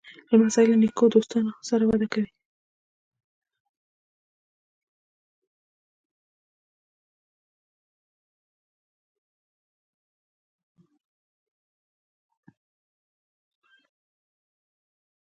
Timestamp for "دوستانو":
1.13-1.51